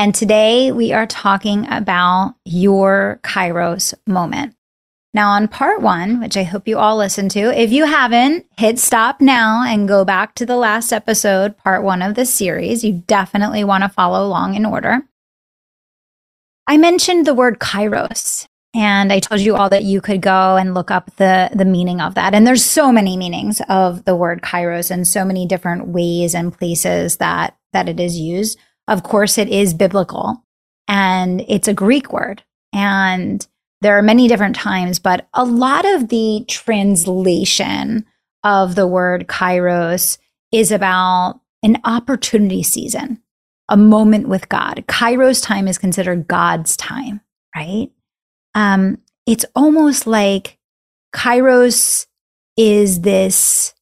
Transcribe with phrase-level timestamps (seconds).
[0.00, 4.56] And today we are talking about your Kairos moment.
[5.12, 8.78] Now, on part one, which I hope you all listened to, if you haven't, hit
[8.78, 12.82] stop now and go back to the last episode, part one of the series.
[12.82, 15.02] You definitely want to follow along in order.
[16.66, 20.72] I mentioned the word Kairos, and I told you all that you could go and
[20.72, 22.32] look up the, the meaning of that.
[22.32, 26.56] And there's so many meanings of the word Kairos and so many different ways and
[26.56, 28.58] places that, that it is used.
[28.90, 30.44] Of course, it is biblical
[30.88, 32.42] and it's a Greek word.
[32.72, 33.46] And
[33.80, 38.04] there are many different times, but a lot of the translation
[38.42, 40.18] of the word kairos
[40.52, 43.22] is about an opportunity season,
[43.68, 44.84] a moment with God.
[44.88, 47.20] Kairos time is considered God's time,
[47.54, 47.90] right?
[48.56, 50.58] Um, it's almost like
[51.14, 52.06] kairos
[52.56, 53.72] is this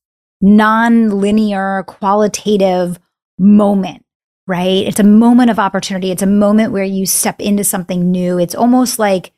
[0.42, 2.98] non-linear qualitative
[3.38, 4.04] moment
[4.48, 4.86] right?
[4.86, 6.10] It's a moment of opportunity.
[6.10, 8.38] It's a moment where you step into something new.
[8.38, 9.32] It's almost like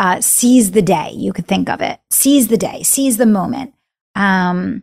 [0.00, 1.12] uh, seize the day.
[1.12, 2.00] You could think of it.
[2.10, 3.74] Seize the day, seize the moment.
[4.16, 4.82] Um,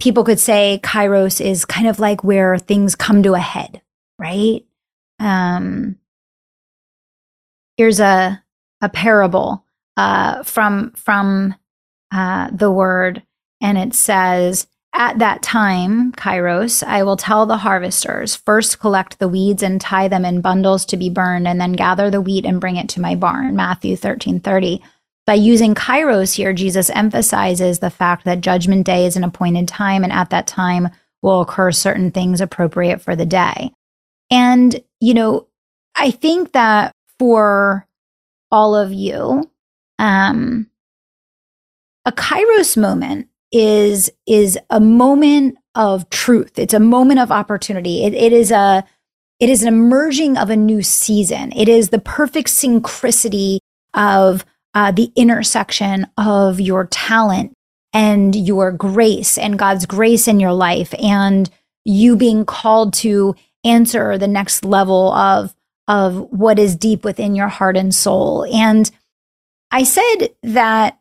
[0.00, 3.82] people could say Kairos is kind of like where things come to a head,
[4.18, 4.64] right?
[5.20, 5.98] Um,
[7.76, 8.42] here's a
[8.80, 9.64] a parable
[9.96, 11.54] uh, from from
[12.10, 13.22] uh, the word,
[13.60, 19.28] and it says, at that time, Kairos, I will tell the harvesters first collect the
[19.28, 22.60] weeds and tie them in bundles to be burned, and then gather the wheat and
[22.60, 23.56] bring it to my barn.
[23.56, 24.82] Matthew 13 30.
[25.24, 30.04] By using Kairos here, Jesus emphasizes the fact that judgment day is an appointed time,
[30.04, 30.88] and at that time
[31.22, 33.72] will occur certain things appropriate for the day.
[34.30, 35.46] And, you know,
[35.94, 37.86] I think that for
[38.50, 39.50] all of you,
[39.98, 40.68] um,
[42.04, 46.58] a Kairos moment is is a moment of truth.
[46.58, 48.04] It's a moment of opportunity.
[48.04, 48.84] It, it is a
[49.40, 51.52] it is an emerging of a new season.
[51.52, 53.58] It is the perfect synchronicity
[53.94, 57.52] of uh, the intersection of your talent
[57.92, 61.50] and your grace and God's grace in your life and
[61.84, 63.34] you being called to
[63.64, 65.54] answer the next level of
[65.88, 68.46] of what is deep within your heart and soul.
[68.52, 68.90] And
[69.70, 70.98] I said that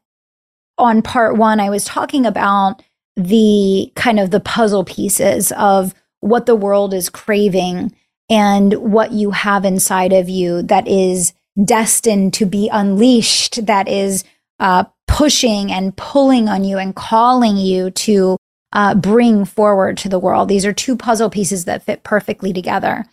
[0.78, 2.82] on part one, I was talking about
[3.16, 7.96] the kind of the puzzle pieces of what the world is craving
[8.30, 11.34] and what you have inside of you that is
[11.64, 14.24] destined to be unleashed, that is
[14.60, 18.38] uh, pushing and pulling on you and calling you to
[18.74, 20.48] uh, bring forward to the world.
[20.48, 23.06] These are two puzzle pieces that fit perfectly together.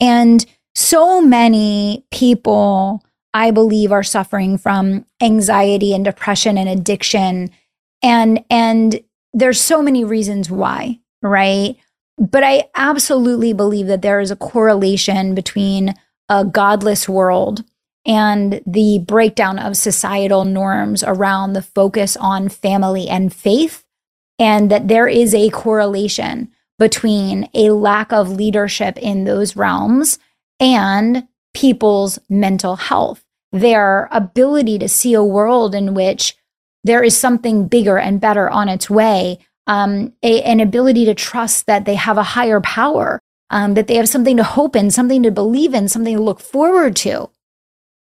[0.00, 3.04] And so many people
[3.36, 7.50] I believe are suffering from anxiety and depression and addiction.
[8.02, 8.98] And, and
[9.34, 11.76] there's so many reasons why, right?
[12.16, 15.94] But I absolutely believe that there is a correlation between
[16.30, 17.62] a godless world
[18.06, 23.84] and the breakdown of societal norms around the focus on family and faith,
[24.38, 30.18] and that there is a correlation between a lack of leadership in those realms
[30.58, 33.25] and people's mental health
[33.60, 36.36] their ability to see a world in which
[36.84, 41.66] there is something bigger and better on its way, um, a, an ability to trust
[41.66, 43.18] that they have a higher power,
[43.50, 46.40] um, that they have something to hope in, something to believe in, something to look
[46.40, 47.28] forward to.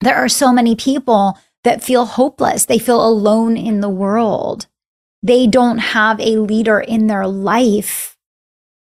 [0.01, 2.65] There are so many people that feel hopeless.
[2.65, 4.67] They feel alone in the world.
[5.23, 8.17] They don't have a leader in their life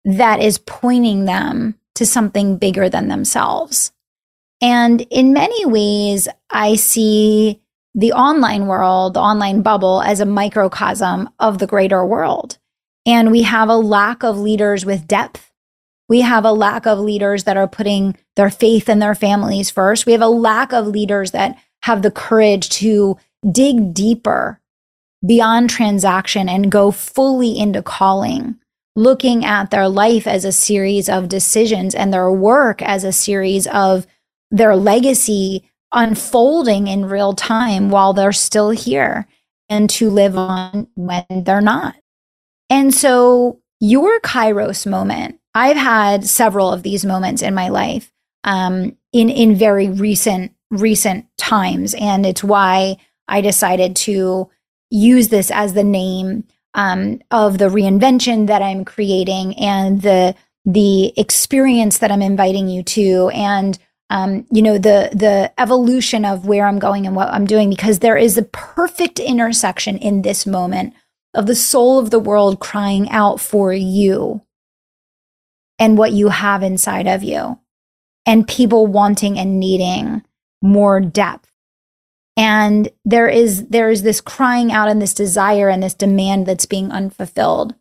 [0.03, 3.91] that is pointing them to something bigger than themselves.
[4.61, 7.61] And in many ways, I see
[7.93, 12.57] the online world, the online bubble, as a microcosm of the greater world.
[13.05, 15.51] And we have a lack of leaders with depth.
[16.09, 20.05] We have a lack of leaders that are putting their faith in their families first.
[20.05, 23.17] We have a lack of leaders that have the courage to
[23.49, 24.59] dig deeper
[25.25, 28.55] beyond transaction and go fully into calling,
[28.95, 33.67] looking at their life as a series of decisions and their work as a series
[33.67, 34.05] of
[34.51, 39.27] their legacy unfolding in real time while they're still here
[39.69, 41.95] and to live on when they're not.
[42.69, 48.11] And so, your Kairos moment, I've had several of these moments in my life.
[48.43, 52.97] um, in in very recent recent times, and it's why
[53.27, 54.49] I decided to
[54.89, 60.35] use this as the name um, of the reinvention that I'm creating and the
[60.65, 63.77] the experience that I'm inviting you to, and
[64.09, 67.99] um, you know the the evolution of where I'm going and what I'm doing, because
[67.99, 70.93] there is a perfect intersection in this moment
[71.33, 74.41] of the soul of the world crying out for you
[75.77, 77.59] and what you have inside of you,
[78.25, 80.23] and people wanting and needing
[80.61, 81.51] more depth.
[82.37, 86.65] And there is there is this crying out and this desire and this demand that's
[86.65, 87.75] being unfulfilled.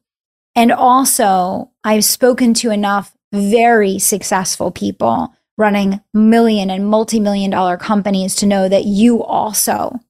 [0.57, 8.35] And also, I've spoken to enough very successful people running million and multi-million dollar companies
[8.37, 10.01] to know that you also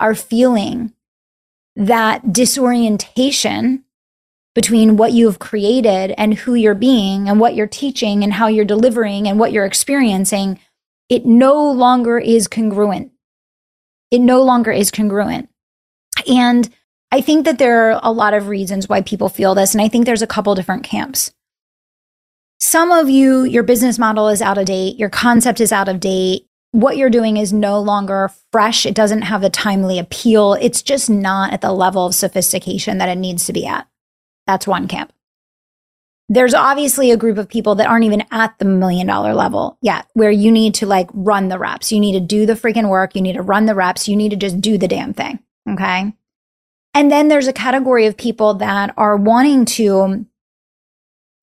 [0.00, 0.92] are feeling
[1.74, 3.84] that disorientation
[4.54, 8.46] between what you have created and who you're being and what you're teaching and how
[8.46, 10.58] you're delivering and what you're experiencing,
[11.10, 13.12] it no longer is congruent.
[14.10, 15.50] It no longer is congruent.
[16.26, 16.70] And
[17.12, 19.74] I think that there are a lot of reasons why people feel this.
[19.74, 21.32] And I think there's a couple different camps.
[22.58, 26.00] Some of you, your business model is out of date, your concept is out of
[26.00, 30.82] date, what you're doing is no longer fresh, it doesn't have the timely appeal, it's
[30.82, 33.86] just not at the level of sophistication that it needs to be at.
[34.46, 35.12] That's one camp.
[36.28, 40.08] There's obviously a group of people that aren't even at the million dollar level yet,
[40.14, 41.92] where you need to like run the reps.
[41.92, 43.14] You need to do the freaking work.
[43.14, 44.08] You need to run the reps.
[44.08, 45.38] You need to just do the damn thing.
[45.68, 46.12] Okay.
[46.94, 50.26] And then there's a category of people that are wanting to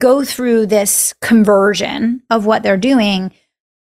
[0.03, 3.31] go through this conversion of what they're doing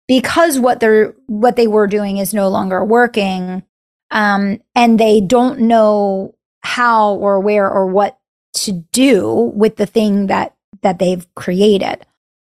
[0.07, 3.63] because what they're what they were doing is no longer working
[4.11, 8.19] um, and they don't know how or where or what
[8.53, 12.05] to do with the thing that that they've created.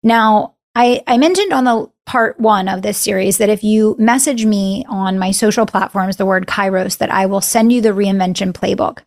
[0.02, 4.44] Now i i mentioned on the part one of this series that if you message
[4.44, 8.54] me on my social platforms the word kairos that i will send you the reinvention
[8.54, 9.04] playbook.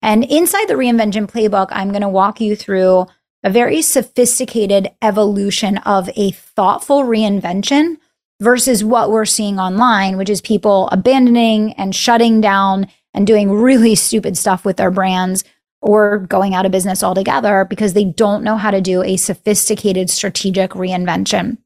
[0.00, 3.06] And inside the reinvention playbook i'm going to walk you through
[3.42, 7.96] a very sophisticated evolution of a thoughtful reinvention
[8.40, 13.94] versus what we're seeing online, which is people abandoning and shutting down and doing really
[13.94, 15.44] stupid stuff with their brands
[15.80, 20.10] or going out of business altogether because they don't know how to do a sophisticated
[20.10, 21.58] strategic reinvention.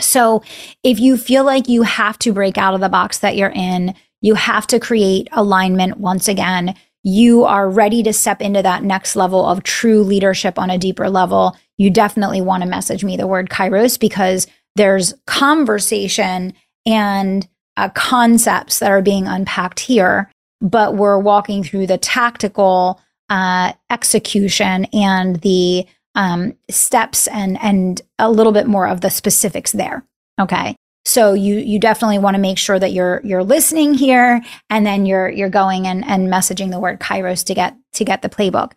[0.00, 0.42] So,
[0.82, 3.94] if you feel like you have to break out of the box that you're in,
[4.20, 9.16] you have to create alignment once again you are ready to step into that next
[9.16, 13.26] level of true leadership on a deeper level, you definitely want to message me the
[13.26, 14.46] word Kairos because
[14.76, 16.54] there's conversation
[16.86, 23.00] and uh, concepts that are being unpacked here, but we're walking through the tactical
[23.30, 29.72] uh, execution and the um, steps and and a little bit more of the specifics
[29.72, 30.04] there.
[30.40, 30.76] Okay.
[31.12, 35.04] So you you definitely want to make sure that you're you're listening here and then
[35.04, 38.72] you're you're going and, and messaging the word Kairos to get to get the playbook.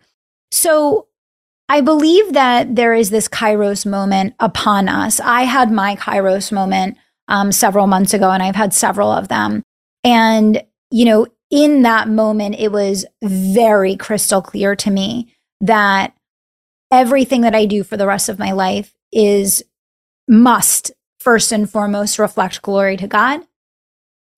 [0.50, 1.08] So
[1.70, 5.18] I believe that there is this Kairos moment upon us.
[5.18, 9.62] I had my Kairos moment um, several months ago, and I've had several of them.
[10.04, 16.14] And, you know, in that moment, it was very crystal clear to me that
[16.92, 19.64] everything that I do for the rest of my life is
[20.28, 20.92] must
[21.26, 23.40] first and foremost reflect glory to God.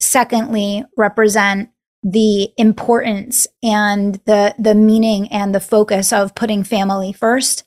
[0.00, 1.68] Secondly, represent
[2.02, 7.64] the importance and the the meaning and the focus of putting family first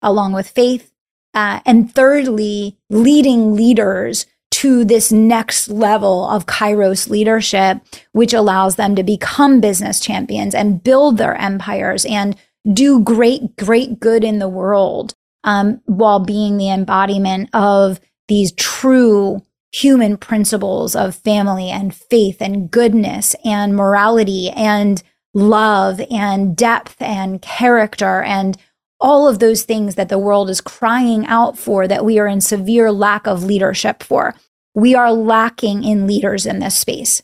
[0.00, 0.90] along with faith
[1.34, 7.78] uh, and thirdly leading leaders to this next level of kairos leadership
[8.12, 12.36] which allows them to become business champions and build their empires and
[12.72, 15.14] do great great good in the world
[15.44, 18.00] um, while being the embodiment of
[18.32, 25.02] these true human principles of family and faith and goodness and morality and
[25.34, 28.56] love and depth and character and
[29.00, 32.40] all of those things that the world is crying out for that we are in
[32.40, 34.34] severe lack of leadership for.
[34.74, 37.22] We are lacking in leaders in this space.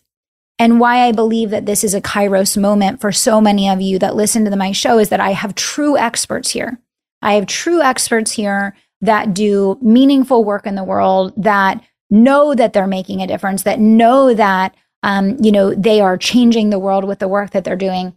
[0.58, 3.98] And why I believe that this is a Kairos moment for so many of you
[4.00, 6.78] that listen to my show is that I have true experts here.
[7.22, 12.72] I have true experts here that do meaningful work in the world, that know that
[12.72, 17.04] they're making a difference, that know that, um, you know, they are changing the world
[17.04, 18.14] with the work that they're doing,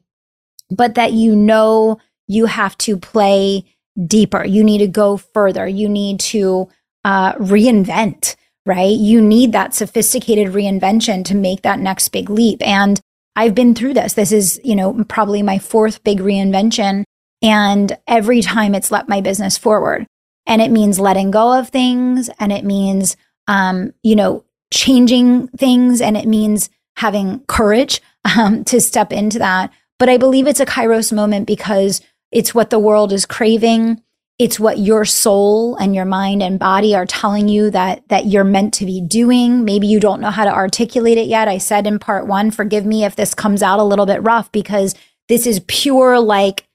[0.69, 3.65] but that you know you have to play
[4.07, 4.45] deeper.
[4.45, 5.67] You need to go further.
[5.67, 6.69] You need to
[7.03, 8.35] uh, reinvent,
[8.65, 8.95] right?
[8.95, 12.61] You need that sophisticated reinvention to make that next big leap.
[12.65, 12.99] And
[13.35, 14.13] I've been through this.
[14.13, 17.03] This is, you know, probably my fourth big reinvention.
[17.41, 20.05] And every time it's let my business forward.
[20.51, 23.15] And it means letting go of things and it means
[23.47, 28.01] um, you know, changing things and it means having courage
[28.37, 29.71] um, to step into that.
[29.97, 34.01] But I believe it's a Kairos moment because it's what the world is craving.
[34.39, 38.43] It's what your soul and your mind and body are telling you that that you're
[38.43, 39.63] meant to be doing.
[39.63, 41.47] Maybe you don't know how to articulate it yet.
[41.47, 44.51] I said in part 1, forgive me if this comes out a little bit rough
[44.51, 44.95] because
[45.29, 46.67] this is pure like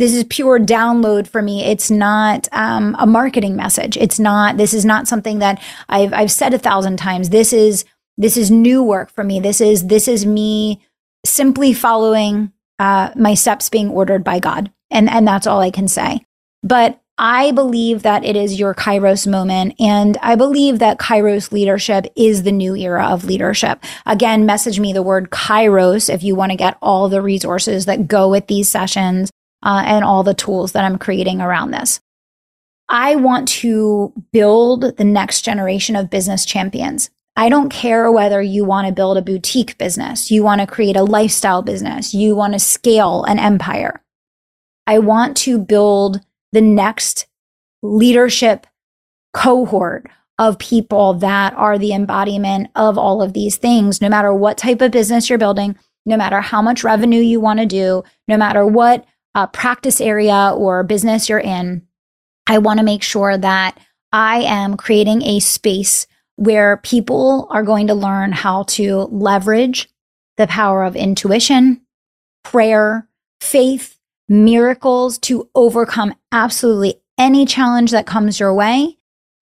[0.00, 1.62] this is pure download for me.
[1.62, 3.98] It's not um, a marketing message.
[3.98, 4.56] It's not.
[4.56, 7.28] This is not something that I've I've said a thousand times.
[7.28, 7.84] This is
[8.16, 9.40] this is new work for me.
[9.40, 10.80] This is this is me
[11.26, 15.86] simply following uh, my steps being ordered by God, and and that's all I can
[15.86, 16.24] say.
[16.62, 19.74] But I believe that it is your Kairos moment.
[19.78, 23.84] And I believe that Kairos leadership is the new era of leadership.
[24.06, 28.08] Again, message me the word Kairos if you want to get all the resources that
[28.08, 29.30] go with these sessions
[29.62, 32.00] uh, and all the tools that I'm creating around this.
[32.88, 37.10] I want to build the next generation of business champions.
[37.36, 40.96] I don't care whether you want to build a boutique business, you want to create
[40.96, 44.02] a lifestyle business, you want to scale an empire.
[44.86, 46.20] I want to build
[46.52, 47.28] the next
[47.82, 48.66] leadership
[49.32, 50.06] cohort
[50.38, 54.80] of people that are the embodiment of all of these things, no matter what type
[54.80, 55.76] of business you're building,
[56.06, 60.52] no matter how much revenue you want to do, no matter what uh, practice area
[60.54, 61.86] or business you're in,
[62.46, 63.78] I want to make sure that
[64.12, 66.06] I am creating a space
[66.36, 69.88] where people are going to learn how to leverage
[70.36, 71.82] the power of intuition,
[72.44, 73.06] prayer,
[73.40, 78.96] faith, miracles to overcome absolutely any challenge that comes your way,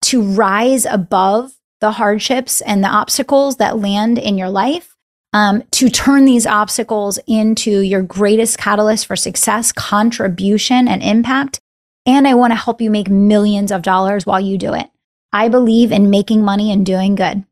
[0.02, 4.89] to rise above the hardships and the obstacles that land in your life,
[5.32, 11.60] um, to turn these obstacles into your greatest catalyst for success, contribution, and impact.
[12.06, 14.90] And I want to help you make millions of dollars while you do it.
[15.32, 17.44] I believe in making money and doing good.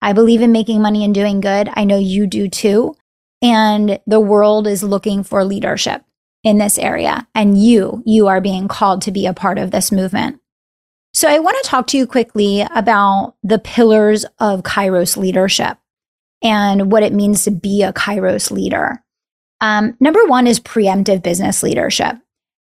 [0.00, 1.68] I believe in making money and doing good.
[1.74, 2.96] I know you do too.
[3.42, 6.02] And the world is looking for leadership
[6.42, 7.26] in this area.
[7.34, 10.40] And you, you are being called to be a part of this movement.
[11.12, 15.78] So I want to talk to you quickly about the pillars of Kairos leadership
[16.42, 19.02] and what it means to be a Kairos leader.
[19.60, 22.16] Um, number one is preemptive business leadership.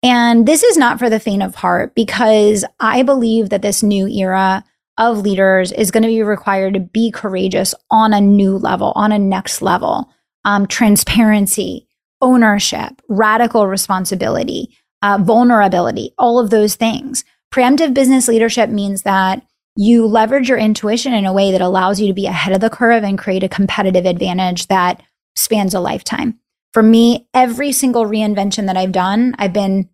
[0.02, 4.06] And this is not for the faint of heart because I believe that this new
[4.06, 4.64] era
[4.98, 9.12] of leaders is going to be required to be courageous on a new level, on
[9.12, 10.10] a next level.
[10.44, 11.88] Um, transparency,
[12.22, 17.24] ownership, radical responsibility, uh, vulnerability, all of those things.
[17.52, 19.42] Preemptive business leadership means that
[19.76, 22.70] you leverage your intuition in a way that allows you to be ahead of the
[22.70, 25.02] curve and create a competitive advantage that
[25.34, 26.38] spans a lifetime.
[26.72, 29.88] For me, every single reinvention that I've done, I've been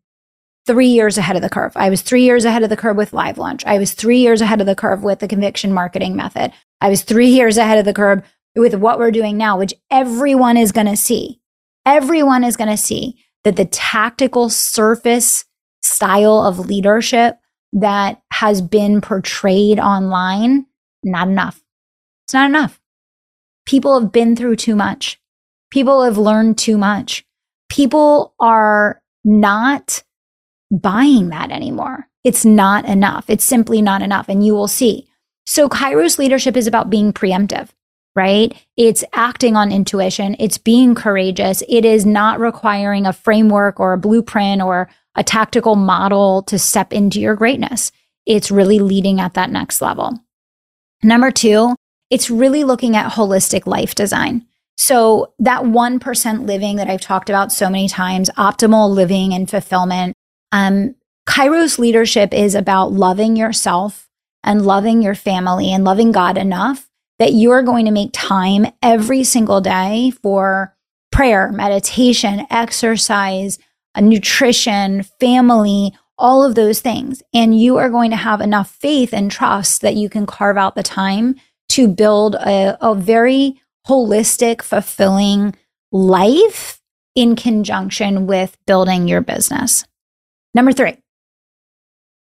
[0.67, 1.73] three years ahead of the curve.
[1.75, 3.65] I was three years ahead of the curve with Live launch.
[3.67, 6.53] I was three years ahead of the curve with the conviction marketing method.
[6.81, 8.23] I was three years ahead of the curve
[8.55, 11.41] with what we're doing now, which everyone is going to see.
[11.85, 15.45] Everyone is going to see that the tactical surface
[15.83, 17.39] style of leadership
[17.73, 20.67] that has been portrayed online,
[21.03, 21.63] not enough.
[22.25, 22.81] It's not enough.
[23.67, 25.21] People have been through too much.
[25.71, 27.25] People have learned too much.
[27.71, 30.03] People are not
[30.71, 32.09] buying that anymore.
[32.25, 33.29] It's not enough.
[33.29, 34.29] It's simply not enough.
[34.29, 35.09] And you will see.
[35.45, 37.71] So, Kairos leadership is about being preemptive,
[38.15, 38.55] right?
[38.77, 40.37] It's acting on intuition.
[40.39, 41.63] It's being courageous.
[41.69, 46.93] It is not requiring a framework or a blueprint or a tactical model to step
[46.93, 47.93] into your greatness.
[48.27, 50.19] It's really leading at that next level.
[51.03, 51.75] Number two,
[52.11, 54.47] it's really looking at holistic life design.
[54.77, 60.15] So, that 1% living that I've talked about so many times, optimal living and fulfillment,
[60.51, 60.95] um,
[61.29, 64.09] Kairos leadership is about loving yourself
[64.43, 66.89] and loving your family and loving God enough
[67.19, 70.75] that you're going to make time every single day for
[71.13, 73.59] prayer, meditation, exercise,
[74.01, 77.23] nutrition, family, all of those things.
[77.35, 80.75] And you are going to have enough faith and trust that you can carve out
[80.75, 81.37] the time
[81.71, 85.55] to build a, a very holistic, fulfilling
[85.91, 86.81] life
[87.15, 89.85] in conjunction with building your business.
[90.55, 90.97] Number three,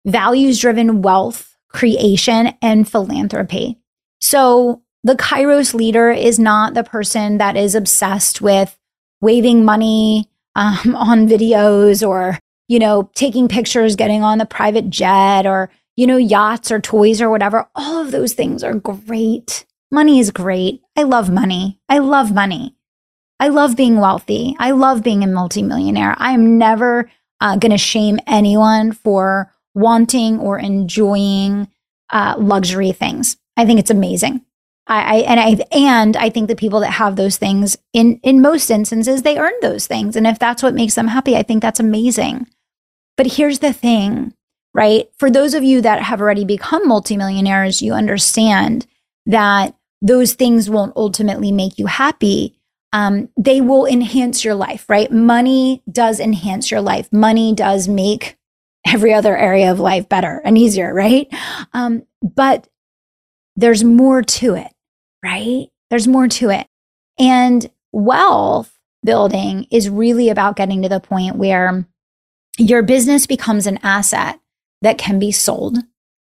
[0.04, 3.78] values driven wealth creation and philanthropy.
[4.20, 8.76] So the Kairos leader is not the person that is obsessed with
[9.20, 15.46] waving money um, on videos or, you know, taking pictures, getting on the private jet
[15.46, 17.68] or, you know, yachts or toys or whatever.
[17.76, 19.64] All of those things are great.
[19.92, 20.80] Money is great.
[20.96, 21.78] I love money.
[21.88, 22.74] I love money.
[23.38, 24.56] I love being wealthy.
[24.58, 26.16] I love being a multimillionaire.
[26.18, 27.10] I am never
[27.40, 31.68] uh, going to shame anyone for wanting or enjoying
[32.10, 33.36] uh, luxury things.
[33.58, 34.40] I think it's amazing.
[34.88, 38.40] I, I, and I and I think the people that have those things in in
[38.40, 41.62] most instances they earn those things and if that's what makes them happy I think
[41.62, 42.46] that's amazing.
[43.16, 44.34] But here's the thing,
[44.74, 45.08] right?
[45.18, 48.86] For those of you that have already become multimillionaires, you understand
[49.24, 52.54] that those things won't ultimately make you happy.
[52.92, 55.10] Um, they will enhance your life, right?
[55.10, 57.12] Money does enhance your life.
[57.12, 58.36] Money does make
[58.86, 61.26] every other area of life better and easier, right?
[61.72, 62.68] Um, but
[63.56, 64.70] there's more to it,
[65.22, 65.68] right?
[65.90, 66.66] There's more to it.
[67.18, 68.72] And wealth
[69.04, 71.86] building is really about getting to the point where
[72.58, 74.40] your business becomes an asset
[74.82, 75.78] that can be sold.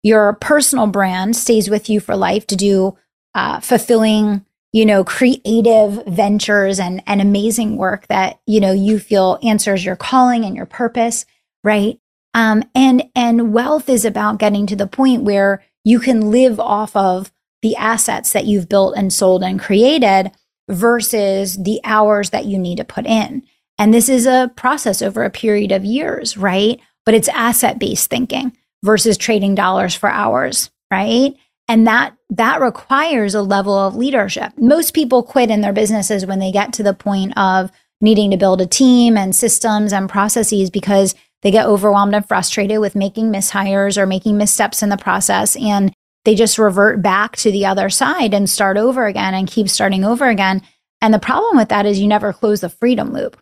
[0.03, 2.97] Your personal brand stays with you for life to do
[3.35, 9.39] uh, fulfilling, you know, creative ventures and, and amazing work that, you know, you feel
[9.43, 11.25] answers your calling and your purpose,
[11.63, 11.99] right?
[12.33, 16.95] Um, and, and wealth is about getting to the point where you can live off
[16.95, 20.31] of the assets that you've built and sold and created
[20.69, 23.43] versus the hours that you need to put in.
[23.77, 26.79] And this is a process over a period of years, right?
[27.05, 31.33] But it's asset based thinking versus trading dollars for hours, right?
[31.67, 34.53] And that that requires a level of leadership.
[34.57, 38.37] Most people quit in their businesses when they get to the point of needing to
[38.37, 43.31] build a team and systems and processes because they get overwhelmed and frustrated with making
[43.31, 45.93] mishires or making missteps in the process and
[46.25, 50.03] they just revert back to the other side and start over again and keep starting
[50.03, 50.61] over again.
[51.01, 53.41] And the problem with that is you never close the freedom loop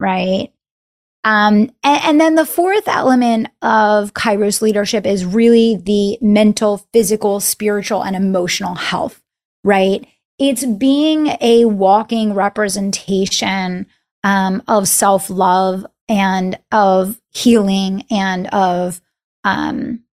[0.00, 0.52] right?
[1.24, 7.40] Um, and, and, then the fourth element of Kairos leadership is really the mental, physical,
[7.40, 9.20] spiritual, and emotional health,
[9.64, 10.06] right?
[10.38, 13.86] It's being a walking representation
[14.22, 19.00] um, of self love and of healing and of,
[19.44, 20.04] um,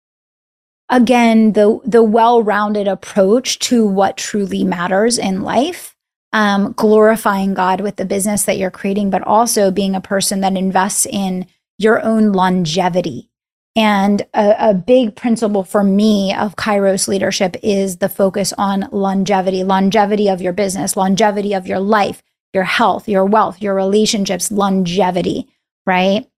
[0.89, 5.95] again, the the well rounded approach to what truly matters in life
[6.36, 10.58] um, glorifying God with the business that you're creating, but also being a person that
[10.58, 13.30] invests in your own longevity.
[13.74, 19.63] And a, a, big principle for me of Kairos leadership is the focus on longevity,
[19.63, 22.21] longevity of your business, longevity of your life,
[22.54, 25.48] your health, your wealth, your relationships, longevity,
[25.86, 26.30] right?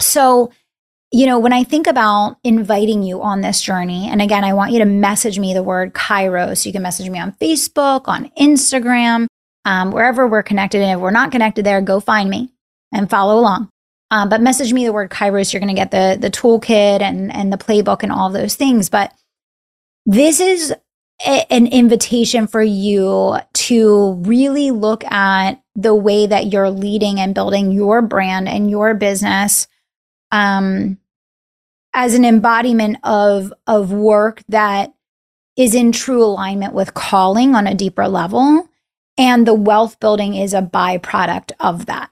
[0.00, 0.52] So
[1.10, 4.72] you know, when I think about inviting you on this journey, and again, I want
[4.72, 6.66] you to message me the word Kairos.
[6.66, 9.26] You can message me on Facebook, on Instagram,
[9.64, 10.82] um, wherever we're connected.
[10.82, 12.50] And if we're not connected there, go find me
[12.92, 13.70] and follow along.
[14.10, 15.52] Um, but message me the word Kairos.
[15.52, 18.90] You're going to get the the toolkit and and the playbook and all those things.
[18.90, 19.12] But
[20.04, 20.74] this is
[21.26, 27.34] a, an invitation for you to really look at the way that you're leading and
[27.34, 29.68] building your brand and your business
[30.30, 30.98] um,
[31.94, 34.92] as an embodiment of of work that
[35.56, 38.68] is in true alignment with calling on a deeper level.
[39.16, 42.10] And the wealth building is a byproduct of that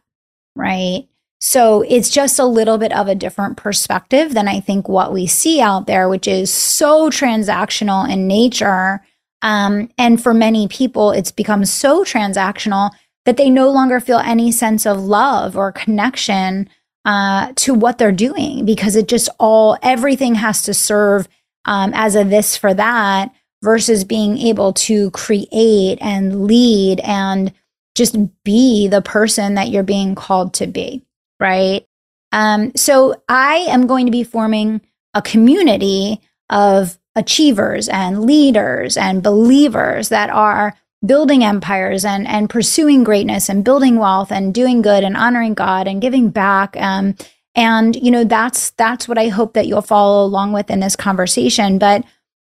[0.56, 1.06] right?
[1.38, 5.26] So it's just a little bit of a different perspective than i think what we
[5.26, 9.04] see out there which is so transactional in nature.
[9.42, 12.90] Um, and for many people it's become so transactional
[13.26, 16.68] that they no longer feel any sense of love or connection
[17.06, 21.28] uh, to what they're doing because it just all everything has to serve
[21.64, 27.52] um, as a this for that versus being able to create and lead and
[27.94, 31.02] just be the person that you're being called to be
[31.40, 31.86] right?
[32.32, 34.80] Um, so i am going to be forming
[35.14, 43.04] a community of achievers and leaders and believers that are building empires and and pursuing
[43.04, 46.76] greatness and building wealth and doing good and honoring God and giving back.
[46.76, 47.16] Um,
[47.54, 50.96] and you know that's that's what I hope that you'll follow along with in this
[50.96, 51.78] conversation.
[51.78, 52.04] But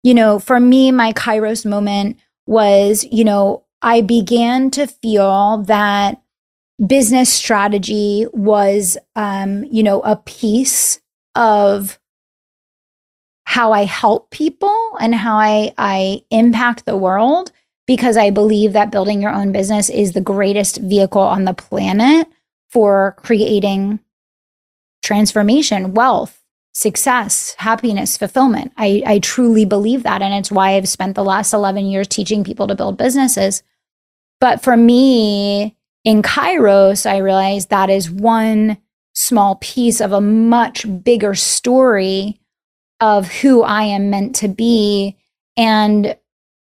[0.03, 6.21] you know, for me, my Kairos moment was you know I began to feel that
[6.85, 10.99] business strategy was um, you know a piece
[11.35, 11.99] of
[13.45, 17.51] how I help people and how I I impact the world
[17.87, 22.27] because I believe that building your own business is the greatest vehicle on the planet
[22.69, 23.99] for creating
[25.03, 26.41] transformation, wealth,
[26.73, 28.73] success, happiness, fulfillment.
[28.75, 30.21] I, I truly believe that.
[30.21, 33.63] And it's why I've spent the last 11 years teaching people to build businesses.
[34.41, 38.77] But for me, in Kairos, I realized that is one
[39.13, 42.41] small piece of a much bigger story
[42.99, 45.15] of who I am meant to be.
[45.55, 46.17] And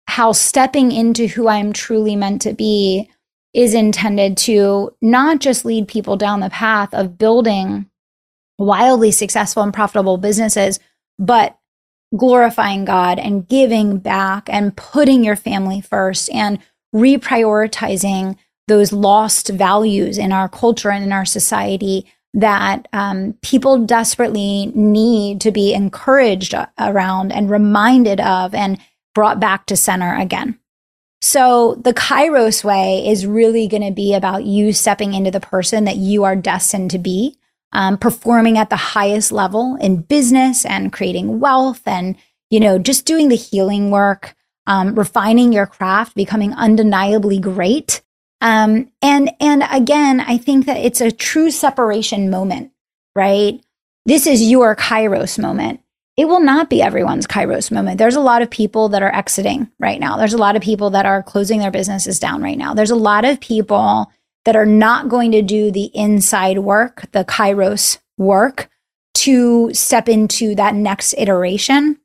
[0.07, 3.11] how stepping into who I'm truly meant to be
[3.53, 7.89] is intended to not just lead people down the path of building
[8.59, 10.79] wildly successful and profitable businesses,
[11.19, 11.59] but
[12.17, 16.59] glorifying God and giving back and putting your family first and
[16.95, 18.37] reprioritizing
[18.69, 25.41] those lost values in our culture and in our society that um, people desperately need
[25.41, 28.79] to be encouraged around and reminded of and
[29.17, 30.61] brought back to center again.
[31.23, 35.85] So the Kairos way is really going to be about you stepping into the person
[35.85, 37.39] that you are destined to be,
[37.73, 42.17] um, performing at the highest level in business and creating wealth and,
[42.51, 44.35] you know, just doing the healing work,
[44.67, 48.03] um, refining your craft, becoming undeniably great
[48.41, 52.73] um, and and again, I think that it's a true separation moment,
[53.15, 53.61] right?
[54.05, 55.81] This is your Kairos moment.
[56.17, 57.99] It will not be everyone's Kairos moment.
[57.99, 60.17] There's a lot of people that are exiting right now.
[60.17, 62.73] There's a lot of people that are closing their businesses down right now.
[62.73, 64.11] There's a lot of people
[64.47, 68.71] that are not going to do the inside work, the Kairos work
[69.15, 71.99] to step into that next iteration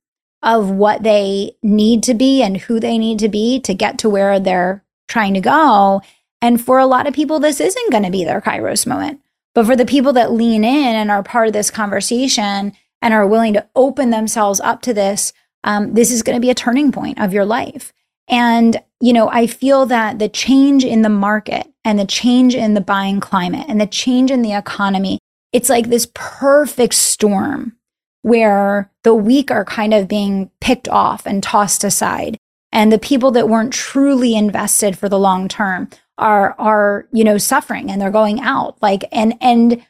[0.43, 4.09] of what they need to be and who they need to be to get to
[4.09, 6.01] where they're trying to go.
[6.41, 9.21] And for a lot of people, this isn't going to be their Kairos moment.
[9.53, 13.27] But for the people that lean in and are part of this conversation and are
[13.27, 15.33] willing to open themselves up to this,
[15.63, 17.93] um, this is going to be a turning point of your life.
[18.27, 22.73] And, you know, I feel that the change in the market and the change in
[22.73, 25.19] the buying climate and the change in the economy,
[25.51, 27.75] it's like this perfect storm
[28.21, 32.37] where the weak are kind of being picked off and tossed aside.
[32.71, 35.89] And the people that weren't truly invested for the long term
[36.21, 39.85] are are you know suffering and they're going out like and and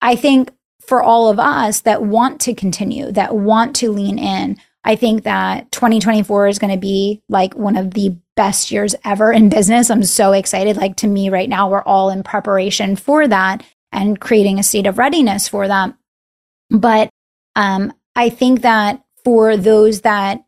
[0.00, 0.50] i think
[0.86, 5.24] for all of us that want to continue that want to lean in i think
[5.24, 9.90] that 2024 is going to be like one of the best years ever in business.
[9.90, 10.76] I'm so excited.
[10.76, 14.86] Like to me right now we're all in preparation for that and creating a state
[14.86, 15.96] of readiness for that.
[16.70, 17.08] But
[17.56, 20.44] um i think that for those that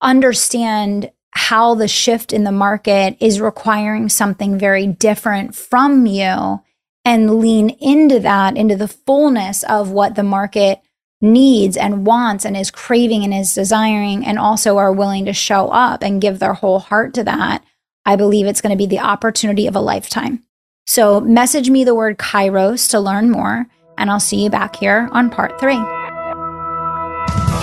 [0.00, 6.60] understand how the shift in the market is requiring something very different from you
[7.04, 10.80] and lean into that, into the fullness of what the market
[11.20, 15.68] needs and wants and is craving and is desiring, and also are willing to show
[15.68, 17.64] up and give their whole heart to that,
[18.04, 20.42] I believe it's going to be the opportunity of a lifetime.
[20.86, 25.08] So, message me the word Kairos to learn more, and I'll see you back here
[25.12, 25.80] on part three.